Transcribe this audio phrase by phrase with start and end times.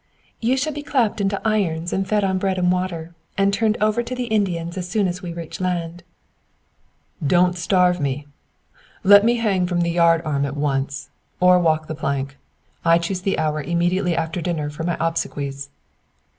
[0.39, 4.01] "You shall be clapped into irons and fed on bread and water, and turned over
[4.01, 6.01] to the Indians as soon as we reach land."
[7.27, 8.25] "Don't starve me!
[9.03, 12.35] Let me hang from the yard arm at once, or walk the plank.
[12.83, 15.69] I choose the hour immediately after dinner for my obsequies!"